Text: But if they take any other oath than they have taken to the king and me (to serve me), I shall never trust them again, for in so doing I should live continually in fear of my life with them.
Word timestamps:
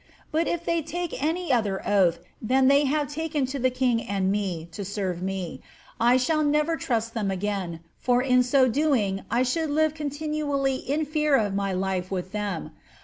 But 0.31 0.47
if 0.47 0.65
they 0.65 0.81
take 0.81 1.21
any 1.23 1.53
other 1.53 1.87
oath 1.87 2.17
than 2.41 2.67
they 2.69 2.85
have 2.85 3.07
taken 3.07 3.45
to 3.45 3.59
the 3.59 3.69
king 3.69 4.01
and 4.01 4.31
me 4.31 4.67
(to 4.71 4.83
serve 4.83 5.21
me), 5.21 5.61
I 5.99 6.17
shall 6.17 6.43
never 6.43 6.75
trust 6.75 7.13
them 7.13 7.29
again, 7.29 7.81
for 7.99 8.19
in 8.23 8.41
so 8.41 8.67
doing 8.67 9.21
I 9.29 9.43
should 9.43 9.69
live 9.69 9.93
continually 9.93 10.77
in 10.77 11.05
fear 11.05 11.35
of 11.35 11.53
my 11.53 11.73
life 11.73 12.09
with 12.09 12.31
them. 12.31 12.71